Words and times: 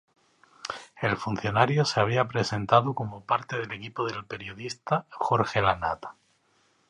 El 0.99 1.15
funcionario 1.15 1.85
se 1.85 1.99
habría 1.99 2.27
presentado 2.27 2.95
como 2.95 3.21
parte 3.23 3.57
del 3.59 3.71
equipo 3.71 4.03
del 4.07 4.25
periodista 4.25 5.05
Jorge 5.11 5.61
Lanata. 5.61 6.15